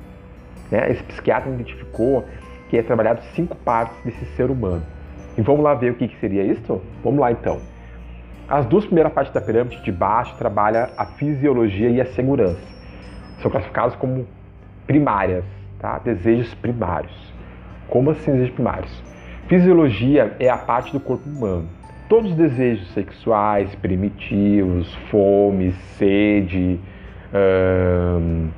[0.71, 0.91] Né?
[0.91, 2.25] Esse psiquiatra identificou
[2.69, 4.83] que é trabalhado cinco partes desse ser humano.
[5.37, 6.81] E vamos lá ver o que, que seria isso?
[7.03, 7.59] Vamos lá então.
[8.47, 12.61] As duas primeiras partes da pirâmide de baixo trabalha a fisiologia e a segurança.
[13.41, 14.27] São classificados como
[14.85, 15.45] primárias,
[15.79, 15.97] tá?
[15.99, 17.33] desejos primários.
[17.87, 19.03] Como assim desejos primários?
[19.47, 21.69] Fisiologia é a parte do corpo humano.
[22.09, 26.79] Todos os desejos sexuais, primitivos, fome, sede,
[27.33, 28.49] hum,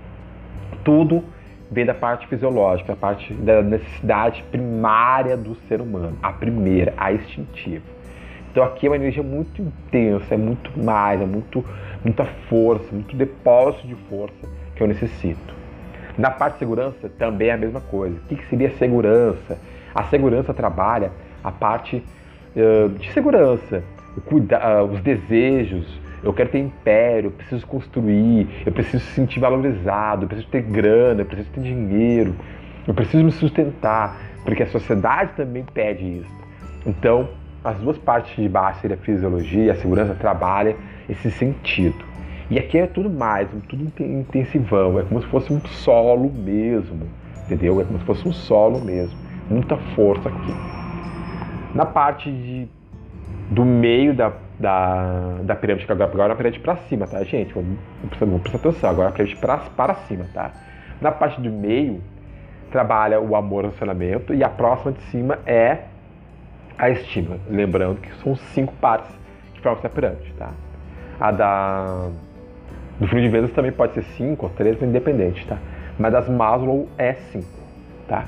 [0.83, 1.23] tudo
[1.71, 7.11] vem da parte fisiológica, a parte da necessidade primária do ser humano, a primeira, a
[7.11, 7.83] instintiva.
[8.55, 11.61] Então aqui é uma energia muito intensa, é muito mais, é muito,
[12.01, 15.53] muita força, muito depósito de força que eu necessito.
[16.17, 18.15] Na parte de segurança também é a mesma coisa.
[18.15, 19.59] O que, que seria segurança?
[19.93, 21.11] A segurança trabalha
[21.43, 22.01] a parte
[22.55, 23.83] uh, de segurança,
[24.25, 25.85] cuida, uh, os desejos.
[26.23, 30.61] Eu quero ter império, eu preciso construir, eu preciso se sentir valorizado, eu preciso ter
[30.61, 32.33] grana, eu preciso ter dinheiro,
[32.87, 36.45] eu preciso me sustentar, porque a sociedade também pede isso.
[36.85, 37.27] Então,
[37.65, 40.75] as duas partes de baixo seria a fisiologia, a segurança trabalha
[41.09, 42.05] esse sentido.
[42.47, 47.07] E aqui é tudo mais, tudo intensivão, é como se fosse um solo mesmo,
[47.43, 47.81] entendeu?
[47.81, 49.17] É como se fosse um solo mesmo,
[49.49, 50.53] muita força aqui.
[51.73, 52.67] Na parte de,
[53.49, 57.23] do meio da, da, da pirâmide, que agora, agora é a pirâmide para cima, tá,
[57.23, 57.51] gente?
[57.51, 57.79] Vamos,
[58.19, 60.51] vamos prestar atenção, agora é a pirâmide para, para cima, tá?
[61.01, 61.99] Na parte do meio,
[62.69, 65.79] trabalha o amor relacionamento, e a próxima de cima é
[66.77, 67.37] a estima.
[67.49, 69.09] Lembrando que são cinco partes
[69.53, 70.51] que formam essa pirâmide, tá?
[71.19, 72.09] A da
[72.99, 75.57] do funil de vendas também pode ser cinco ou três, independente, tá?
[75.99, 77.47] Mas das Maslow é cinco,
[78.07, 78.25] tá?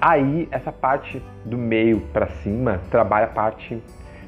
[0.00, 3.80] Aí essa parte do meio para cima trabalha a parte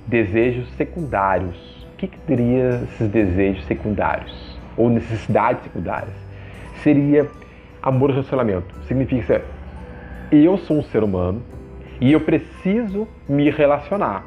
[0.07, 1.87] desejos secundários.
[1.92, 6.14] O que, que teria esses desejos secundários ou necessidades secundárias?
[6.83, 7.29] Seria
[7.83, 8.72] amor e relacionamento.
[8.87, 9.42] Significa
[10.31, 11.42] eu sou um ser humano
[12.00, 14.24] e eu preciso me relacionar.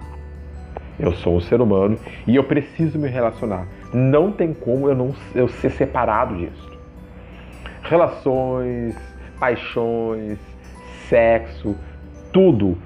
[0.99, 3.67] Eu sou um ser humano e eu preciso me relacionar.
[3.93, 6.71] Não tem como eu não eu ser separado disso.
[7.84, 8.95] Relações,
[9.39, 10.38] paixões,
[11.07, 11.75] sexo,
[12.31, 12.77] tudo,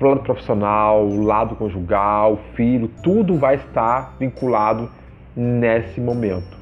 [0.00, 4.90] o lado profissional, lado conjugal, filho, tudo vai estar vinculado
[5.36, 6.56] nesse momento.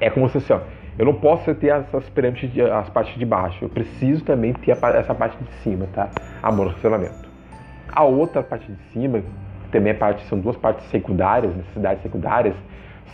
[0.00, 0.60] É como se assim, ó,
[0.96, 3.64] eu não posso ter essas pirâmides, as partes de baixo.
[3.64, 6.08] Eu preciso também ter essa parte de cima, tá?
[6.40, 7.28] Amor, relacionamento.
[7.92, 9.22] A outra parte de cima,
[9.72, 12.54] também é parte, são duas partes secundárias, necessidades secundárias,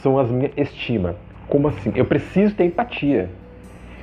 [0.02, 1.16] são as minhas estima.
[1.48, 1.90] Como assim?
[1.94, 3.30] Eu preciso ter empatia.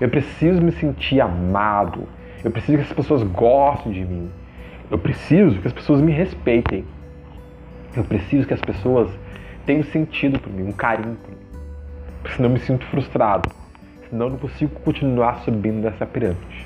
[0.02, 2.08] Eu preciso me sentir amado.
[2.44, 4.30] Eu preciso que as pessoas gostem de mim.
[4.90, 6.84] Eu preciso que as pessoas me respeitem.
[7.96, 9.10] Eu preciso que as pessoas
[9.68, 11.38] tenham sentido por mim, um carinho por mim.
[12.36, 13.50] Senão eu me sinto frustrado
[14.10, 16.66] senão não consigo continuar subindo nessa pirâmide.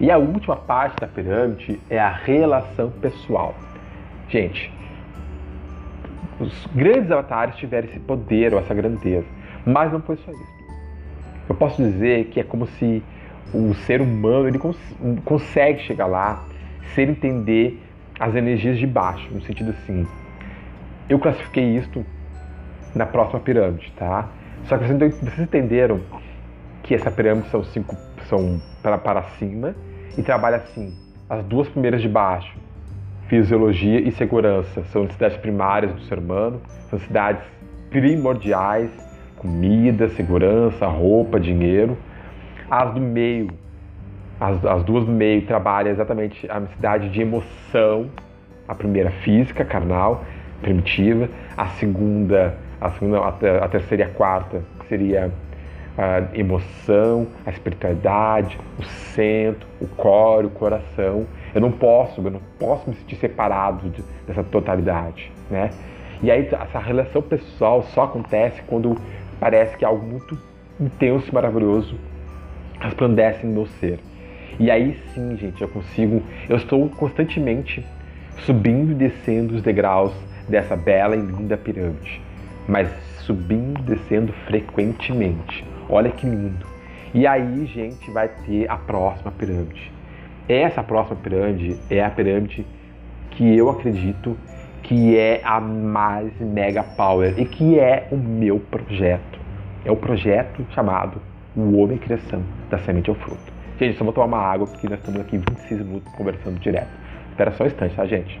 [0.00, 3.54] E a última parte da pirâmide é a relação pessoal.
[4.28, 4.72] Gente,
[6.38, 9.26] os grandes avatares tiveram esse poder ou essa grandeza,
[9.66, 10.60] mas não foi só isso.
[11.48, 13.02] Eu posso dizer que é como se
[13.52, 14.78] o ser humano ele cons
[15.24, 16.44] consegue chegar lá
[16.94, 17.80] ser entender
[18.18, 20.06] as energias de baixo, no sentido assim.
[21.08, 22.04] Eu classifiquei isto
[22.94, 24.28] na próxima pirâmide, tá?
[24.64, 26.00] Só que vocês entenderam
[26.90, 27.96] que essa pirâmide são cinco
[28.28, 29.76] são para, para cima
[30.18, 30.92] e trabalha assim.
[31.28, 32.52] As duas primeiras de baixo,
[33.28, 37.44] fisiologia e segurança, são necessidades primárias do ser humano, são necessidades
[37.90, 38.90] primordiais,
[39.36, 41.96] comida, segurança, roupa, dinheiro.
[42.68, 43.52] As do meio,
[44.40, 48.10] as, as duas do meio trabalham exatamente a necessidade de emoção,
[48.66, 50.24] a primeira física, carnal,
[50.60, 55.30] primitiva, a segunda, a segunda, a, terceira e a quarta, que seria
[55.96, 61.26] a emoção, a espiritualidade, o centro, o core, o coração.
[61.54, 65.70] Eu não posso, eu não posso me sentir separado de, dessa totalidade, né?
[66.22, 68.96] E aí essa relação pessoal só acontece quando
[69.38, 70.38] parece que algo muito
[70.78, 71.96] intenso e maravilhoso
[72.78, 73.98] resplandece no meu ser.
[74.58, 77.84] E aí sim, gente, eu consigo, eu estou constantemente
[78.44, 80.12] subindo e descendo os degraus
[80.48, 82.20] dessa bela e linda pirâmide,
[82.68, 82.88] mas
[83.20, 85.64] subindo e descendo frequentemente.
[85.92, 86.64] Olha que lindo.
[87.12, 89.90] E aí, gente, vai ter a próxima pirâmide.
[90.48, 92.64] Essa próxima pirâmide é a pirâmide
[93.32, 94.36] que eu acredito
[94.84, 99.40] que é a mais mega power e que é o meu projeto.
[99.84, 101.20] É o projeto chamado
[101.56, 103.52] O Homem Criação da Semente ao Fruto.
[103.78, 106.90] Gente, só vou tomar uma água porque nós estamos aqui 26 minutos conversando direto.
[107.30, 108.40] Espera só um instante, tá, gente?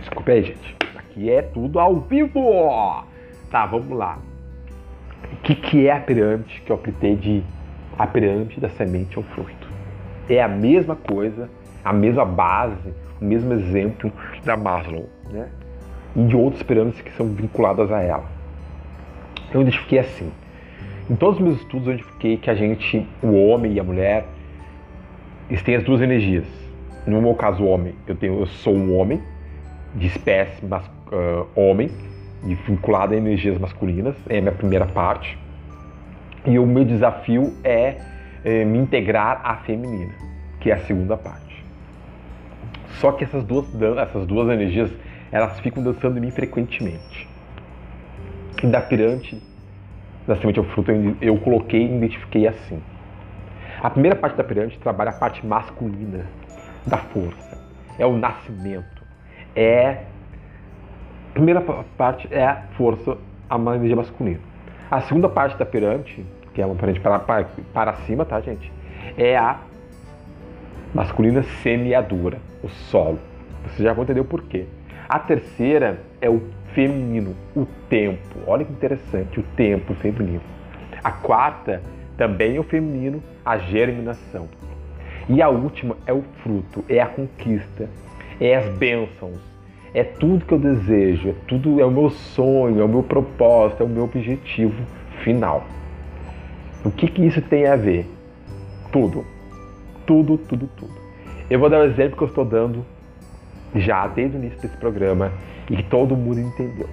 [0.00, 0.83] Desculpa aí, gente
[1.14, 3.04] aqui é tudo ao vivo.
[3.50, 4.18] Tá, vamos lá.
[5.32, 7.42] O que, que é a pirâmide que eu apelidei de
[7.96, 9.68] a pirâmide da semente ao fruto?
[10.28, 11.48] É a mesma coisa,
[11.84, 14.12] a mesma base, o mesmo exemplo
[14.44, 15.48] da Maslow, né?
[16.16, 18.24] E de outras pirâmides que são vinculadas a ela.
[19.52, 20.30] Eu identifiquei assim.
[21.08, 24.26] Em todos os meus estudos eu identifiquei que a gente, o homem e a mulher,
[25.48, 26.46] eles têm as duas energias.
[27.06, 29.20] No meu caso, o homem, eu, tenho, eu sou um homem
[29.94, 31.90] de espécie mas, uh, homem,
[32.66, 35.38] vinculado a energias masculinas, é a minha primeira parte.
[36.44, 37.96] E o meu desafio é,
[38.44, 40.12] é me integrar à feminina,
[40.60, 41.64] que é a segunda parte.
[43.00, 43.66] Só que essas duas,
[43.98, 44.90] essas duas energias,
[45.32, 47.28] elas ficam dançando em mim frequentemente.
[48.62, 49.42] E da pirante,
[50.26, 52.80] da semente ao fruto, eu, coloquei e identifiquei assim.
[53.82, 56.26] A primeira parte da pirâmide trabalha a parte masculina
[56.86, 57.58] da força.
[57.98, 59.02] É o nascimento.
[59.56, 60.04] É
[61.34, 63.18] primeira parte é a força,
[63.50, 64.38] a energia masculina.
[64.90, 68.72] A segunda parte da pirâmide, que é uma pirâmide para, para, para cima, tá, gente?
[69.18, 69.58] É a
[70.94, 73.18] masculina semeadura, o solo.
[73.64, 74.66] Você já vão entender o porquê.
[75.08, 76.40] A terceira é o
[76.72, 78.38] feminino, o tempo.
[78.46, 80.40] Olha que interessante, o tempo feminino.
[81.02, 81.82] A quarta
[82.16, 84.48] também é o feminino, a germinação.
[85.28, 87.88] E a última é o fruto, é a conquista,
[88.40, 89.53] é as bênçãos,
[89.94, 93.84] é tudo que eu desejo, é tudo é o meu sonho, é o meu propósito,
[93.84, 94.74] é o meu objetivo
[95.22, 95.64] final.
[96.84, 98.04] O que, que isso tem a ver?
[98.90, 99.24] Tudo.
[100.04, 100.92] Tudo, tudo, tudo.
[101.48, 102.84] Eu vou dar um exemplo que eu estou dando
[103.74, 105.32] já desde o início desse programa
[105.70, 106.88] e que todo mundo entendeu.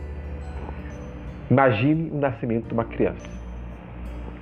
[1.49, 3.27] Imagine o nascimento de uma criança.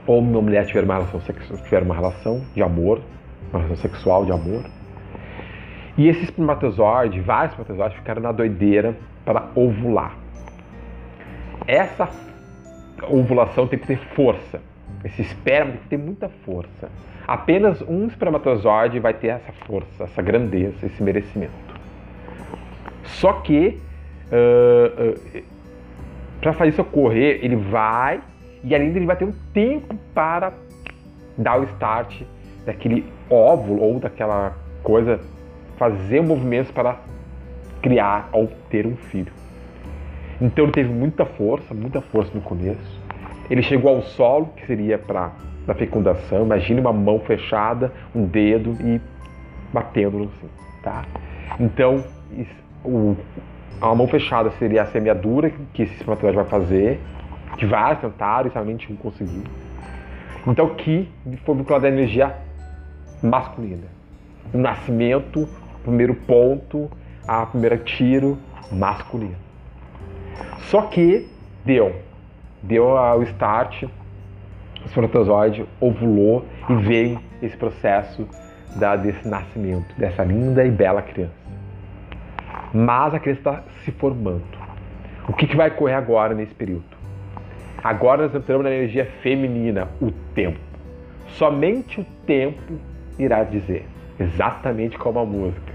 [0.06, 1.22] Ou uma mulher tiver uma relação,
[1.64, 3.02] tiver uma relação de amor,
[3.52, 4.64] uma relação sexual de amor,
[6.00, 10.16] e esse espermatozoide, vários espermatozoides, ficaram na doideira para ovular.
[11.68, 12.08] Essa
[13.04, 14.62] ovulação tem que ter força.
[15.04, 16.90] Esse esperma tem que ter muita força.
[17.28, 21.52] Apenas um espermatozoide vai ter essa força, essa grandeza, esse merecimento.
[23.04, 23.78] Só que,
[24.32, 25.44] uh, uh,
[26.40, 28.22] para fazer isso ocorrer, ele vai
[28.64, 30.54] e ainda ele vai ter um tempo para
[31.38, 32.22] dar o start
[32.66, 35.20] daquele óvulo ou daquela coisa
[35.80, 37.00] fazer movimentos para
[37.82, 39.32] criar ou ter um filho.
[40.42, 43.02] Então ele teve muita força, muita força no começo.
[43.50, 45.32] Ele chegou ao solo, que seria para
[45.68, 46.44] a fecundação.
[46.44, 49.02] Imagine uma mão fechada, um dedo e
[49.74, 50.50] batendo assim,
[50.84, 51.06] tá?
[51.60, 52.04] Então,
[52.84, 53.16] o,
[53.82, 57.00] a mão fechada seria a semeadura que esse espermatozoide vai fazer,
[57.58, 59.44] que vários tentaram e realmente não conseguiu.
[60.46, 61.10] Então, que
[61.46, 62.36] foi vinculado à energia
[63.22, 63.88] masculina.
[64.54, 65.48] O nascimento
[65.84, 66.90] primeiro ponto,
[67.28, 68.38] a primeira tiro
[68.72, 69.36] masculino.
[70.60, 71.28] Só que
[71.66, 71.96] deu,
[72.62, 78.28] deu o start, o espermatozoide ovulou e veio esse processo
[78.76, 81.34] da, desse nascimento, dessa linda e bela criança.
[82.74, 84.44] Mas a criança está se formando.
[85.28, 86.86] O que, que vai ocorrer agora nesse período?
[87.84, 90.60] Agora nós entramos na energia feminina, o tempo.
[91.28, 92.80] Somente o tempo
[93.18, 93.88] irá dizer,
[94.20, 95.74] exatamente como a música.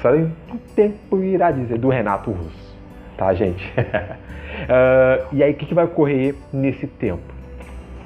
[0.00, 0.30] Só o
[0.76, 2.76] tempo irá dizer, do Renato Russo.
[3.16, 3.64] Tá, gente?
[3.76, 7.34] uh, e aí, o que, que vai ocorrer nesse tempo?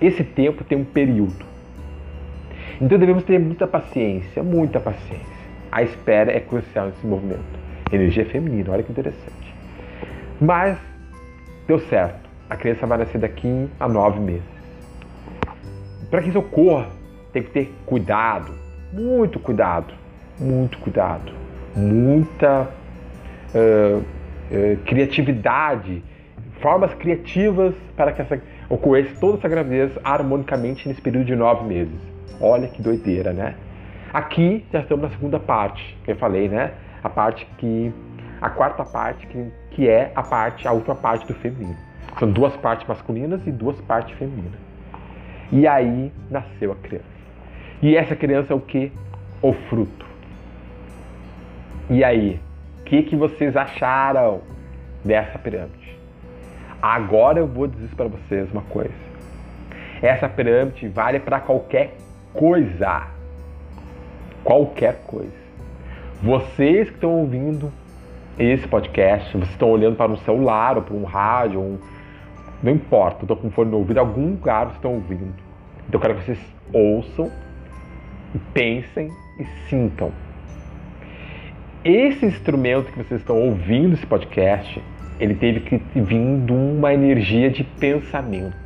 [0.00, 1.44] Esse tempo tem um período.
[2.80, 5.42] Então devemos ter muita paciência, muita paciência.
[5.70, 7.44] A espera é crucial nesse movimento.
[7.92, 9.54] Energia feminina, olha que interessante.
[10.40, 10.78] Mas
[11.68, 12.28] deu certo.
[12.50, 14.42] A criança vai nascer daqui a nove meses.
[16.10, 16.88] Para que isso ocorra,
[17.32, 18.52] tem que ter cuidado,
[18.92, 19.94] muito cuidado,
[20.38, 21.33] muito cuidado,
[21.74, 22.68] muita
[23.55, 26.02] uh, uh, criatividade,
[26.61, 32.00] formas criativas para que essa, ocorresse toda essa gravidez harmonicamente nesse período de nove meses.
[32.40, 33.55] Olha que doideira, né?
[34.12, 36.72] Aqui já estamos na segunda parte, que eu falei, né?
[37.02, 37.92] A parte que.
[38.40, 41.76] A quarta parte, que, que é a parte, a última parte do feminino.
[42.18, 44.59] São duas partes masculinas e duas partes femininas.
[45.52, 47.12] E aí nasceu a criança.
[47.83, 48.92] E essa criança é o que?
[49.42, 50.07] O fruto.
[51.90, 52.40] E aí,
[52.79, 54.40] o que, que vocês acharam
[55.05, 55.99] dessa pirâmide?
[56.81, 58.95] Agora eu vou dizer para vocês uma coisa.
[60.01, 61.97] Essa pirâmide vale para qualquer
[62.33, 63.09] coisa.
[64.45, 65.42] Qualquer coisa.
[66.23, 67.73] Vocês que estão ouvindo
[68.38, 71.79] esse podcast, vocês estão olhando para um celular ou para um rádio, um,
[72.62, 75.35] não importa, estou com fone no ouvido, algum lugar vocês estão ouvindo.
[75.88, 76.38] Então eu quero que vocês
[76.73, 77.31] ouçam,
[78.38, 80.12] pensem e sintam.
[81.85, 84.81] Esse instrumento que vocês estão ouvindo esse podcast,
[85.18, 88.57] ele teve que vir de uma energia de pensamento.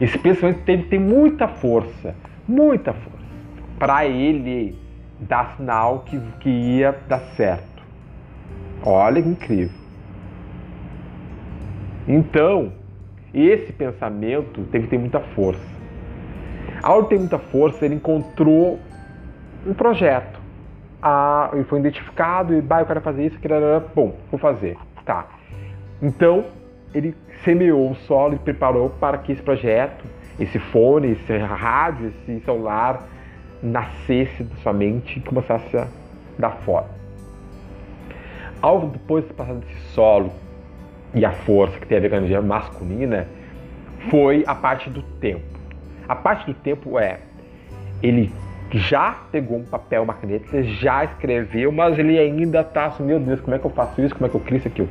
[0.00, 2.14] Esse pensamento teve que ter muita força,
[2.46, 3.18] muita força,
[3.78, 4.76] para ele
[5.20, 7.82] dar sinal que, que ia dar certo.
[8.82, 9.80] Olha que incrível.
[12.08, 12.72] Então,
[13.32, 15.79] esse pensamento tem que ter muita força.
[16.82, 18.78] Ao ter muita força, ele encontrou
[19.66, 20.40] um projeto.
[21.02, 24.76] Ah, ele foi identificado e, bah, eu quero fazer isso, quero, bom, vou fazer.
[25.04, 25.26] Tá.
[26.02, 26.44] Então,
[26.94, 30.04] ele semeou o solo e preparou para que esse projeto,
[30.38, 33.06] esse fone, esse rádio, esse celular
[33.62, 35.86] nascesse da sua mente e começasse a
[36.38, 36.88] dar forma.
[38.60, 40.32] Ao depois de passar desse solo
[41.14, 43.26] e a força que tem a ver com a energia masculina
[44.10, 45.59] foi a parte do tempo.
[46.10, 47.20] A parte do tempo é
[48.02, 48.32] ele
[48.72, 53.40] já pegou um papel, uma caneta, já escreveu, mas ele ainda está assim, meu Deus,
[53.40, 54.88] como é que eu faço isso, como é que eu crio isso, aquilo.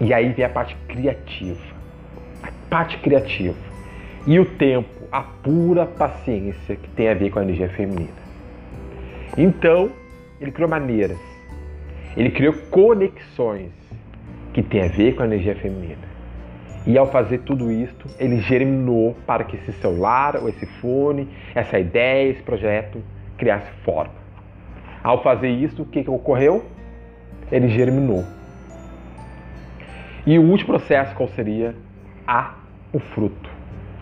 [0.00, 1.60] E aí vem a parte criativa.
[2.42, 3.58] A parte criativa.
[4.26, 8.08] E o tempo, a pura paciência que tem a ver com a energia feminina.
[9.36, 9.90] Então,
[10.40, 11.20] ele criou maneiras.
[12.16, 13.70] Ele criou conexões
[14.54, 16.07] que tem a ver com a energia feminina.
[16.86, 21.78] E ao fazer tudo isto, ele germinou para que esse celular, ou esse fone, essa
[21.78, 23.02] ideia, esse projeto
[23.36, 24.14] criasse forma.
[25.02, 26.64] Ao fazer isso, o que, que ocorreu?
[27.50, 28.24] Ele germinou.
[30.26, 31.74] E o último processo qual seria?
[32.26, 32.54] A,
[32.92, 33.50] o fruto.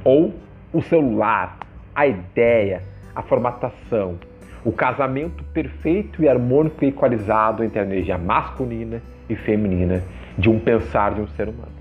[0.05, 0.35] Ou
[0.73, 1.59] o celular,
[1.95, 2.83] a ideia,
[3.15, 4.19] a formatação,
[4.65, 10.03] o casamento perfeito e harmônico e equalizado entre a energia masculina e feminina
[10.37, 11.76] de um pensar de um ser humano.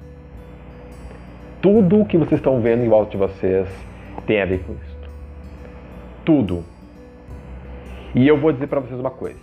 [1.65, 3.67] Tudo o que vocês estão vendo em volta de vocês
[4.27, 5.09] tem a ver com isso.
[6.23, 6.63] Tudo.
[8.13, 9.39] E eu vou dizer para vocês uma coisa.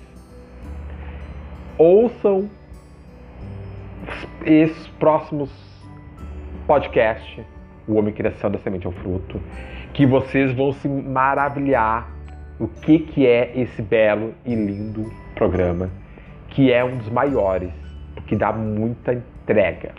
[1.77, 2.49] Ouçam
[4.47, 5.51] esses próximos
[6.65, 7.45] podcasts,
[7.89, 9.41] O Homem Criação da Semente ao Fruto,
[9.93, 12.09] que vocês vão se maravilhar
[12.61, 15.91] o que, que é esse belo e lindo programa,
[16.51, 17.73] que é um dos maiores
[18.29, 19.91] que dá muita entrega.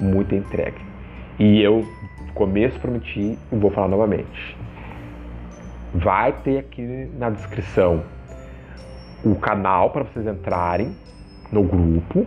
[0.00, 0.87] Muita entrega.
[1.38, 1.86] E eu,
[2.26, 4.56] no começo, prometi e vou falar novamente.
[5.94, 8.02] Vai ter aqui na descrição
[9.24, 10.94] o canal para vocês entrarem
[11.52, 12.26] no grupo,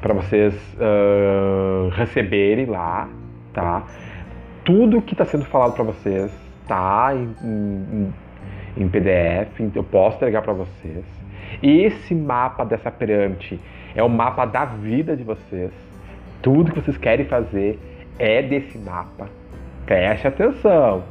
[0.00, 3.08] para vocês uh, receberem lá,
[3.52, 3.84] tá?
[4.64, 6.32] Tudo que está sendo falado para vocês
[6.66, 8.14] tá em, em,
[8.76, 11.04] em PDF, eu posso entregar para vocês.
[11.62, 13.58] Esse mapa dessa pirâmide
[13.94, 15.72] é o mapa da vida de vocês.
[16.42, 17.78] Tudo que vocês querem fazer
[18.18, 19.28] é desse mapa.
[19.86, 21.02] Preste atenção.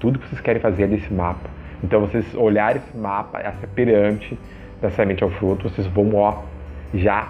[0.00, 1.48] Tudo que vocês querem fazer é desse mapa.
[1.82, 4.38] Então vocês olharem esse mapa, essa pirâmide
[4.80, 6.42] da semente ao fruto, vocês vão ó,
[6.92, 7.28] já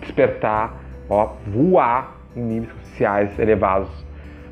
[0.00, 0.74] despertar,
[1.08, 3.88] ó, voar em níveis sociais elevados,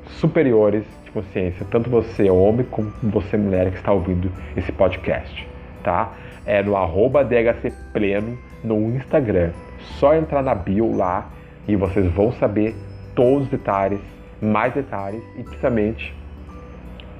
[0.06, 5.48] superiores de consciência, tanto você homem como você mulher que está ouvindo esse podcast,
[5.82, 6.12] tá?
[6.46, 9.50] É no arroba DHC Pleno no Instagram.
[9.98, 11.28] Só entrar na bio lá
[11.68, 12.74] e vocês vão saber
[13.20, 14.00] todos os detalhes,
[14.40, 16.16] mais detalhes e principalmente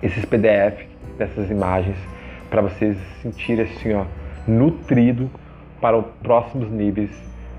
[0.02, 0.86] esses PDF
[1.18, 1.98] dessas imagens
[2.48, 4.06] para vocês se sentirem assim, ó,
[4.48, 5.30] nutrido
[5.78, 7.10] para os próximos níveis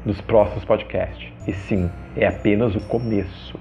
[0.04, 1.32] dos próximos podcasts.
[1.48, 1.88] E sim,
[2.18, 3.60] é apenas o começo.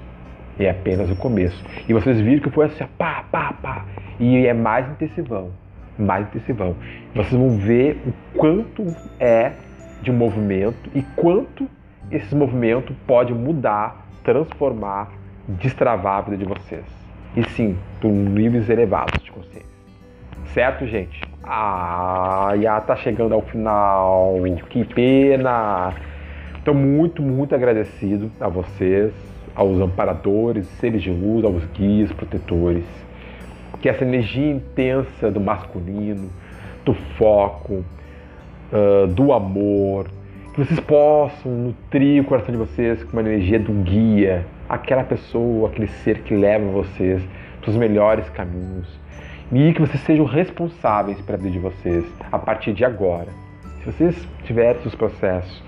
[0.59, 1.63] É apenas o começo.
[1.87, 3.85] E vocês viram que foi assim, pá, pá, pá.
[4.19, 5.51] E é mais intensivão.
[5.99, 6.75] Mais intensivão.
[7.15, 9.53] Vocês vão ver o quanto é
[10.01, 11.69] de movimento e quanto
[12.11, 15.11] esse movimento pode mudar, transformar,
[15.49, 16.85] destravar a vida de vocês.
[17.37, 19.69] E sim, por níveis elevados de consciência.
[20.55, 21.21] Certo, gente?
[21.43, 24.35] Ah, já tá chegando ao final.
[24.69, 25.93] Que pena!
[26.57, 29.13] Estou muito, muito agradecido a vocês,
[29.55, 32.85] aos amparadores, seres de luz, aos guias, protetores.
[33.81, 36.31] Que essa energia intensa do masculino,
[36.85, 37.85] do foco,
[38.73, 40.07] uh, do amor,
[40.61, 45.71] que vocês possam nutrir o coração de vocês com uma energia do guia, aquela pessoa,
[45.71, 47.23] aquele ser que leva vocês
[47.61, 48.87] para os melhores caminhos.
[49.51, 53.29] E que vocês sejam responsáveis pela vida de vocês a partir de agora.
[53.79, 55.63] Se vocês tiverem seus processos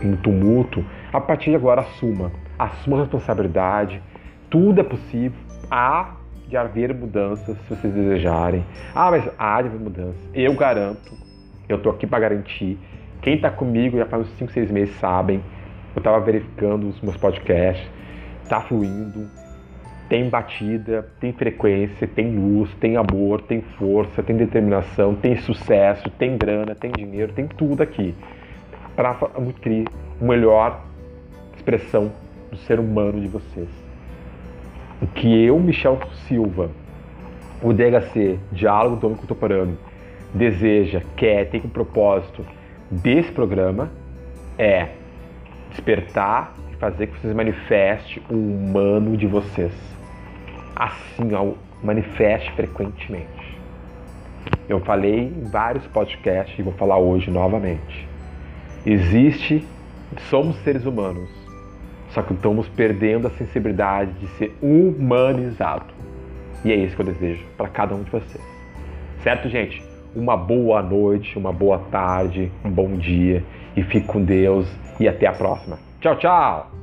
[0.00, 2.30] em tumulto, a partir de agora assuma.
[2.58, 4.00] Assuma a responsabilidade.
[4.48, 5.38] Tudo é possível.
[5.68, 6.14] Há
[6.46, 8.64] de haver mudanças se vocês desejarem.
[8.94, 10.30] Ah, mas há de haver mudanças.
[10.32, 11.12] Eu garanto.
[11.68, 12.78] Eu estou aqui para garantir.
[13.20, 15.42] Quem está comigo já faz uns 5, 6 meses sabem.
[15.94, 17.88] Eu estava verificando os meus podcasts.
[18.42, 19.28] Está fluindo.
[20.08, 26.38] Tem batida, tem frequência, tem luz, tem amor, tem força, tem determinação, tem sucesso, tem
[26.38, 28.14] grana, tem dinheiro, tem tudo aqui
[28.96, 29.86] para nutrir
[30.18, 30.80] a melhor
[31.54, 32.10] expressão
[32.50, 33.68] do ser humano de vocês.
[35.02, 36.70] O que eu, Michel Silva,
[37.62, 39.76] o DHC, Diálogo do Homem Contemporâneo,
[40.32, 42.44] deseja, quer, tem como propósito
[42.90, 43.90] desse programa
[44.58, 44.88] é
[45.70, 49.72] despertar e fazer que vocês manifestem o humano de vocês.
[50.74, 53.58] Assim, ó, manifeste frequentemente.
[54.68, 58.08] Eu falei em vários podcasts e vou falar hoje novamente.
[58.84, 59.66] Existe,
[60.30, 61.28] somos seres humanos,
[62.10, 65.92] só que estamos perdendo a sensibilidade de ser humanizado.
[66.64, 68.42] E é isso que eu desejo para cada um de vocês.
[69.22, 69.87] Certo, gente?
[70.14, 73.44] Uma boa noite, uma boa tarde, um bom dia
[73.76, 74.66] e fique com Deus
[74.98, 75.78] e até a próxima.
[76.00, 76.77] Tchau, tchau!